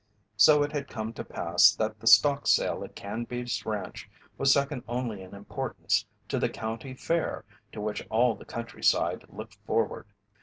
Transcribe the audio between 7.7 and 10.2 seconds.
to which all the countryside looked forward.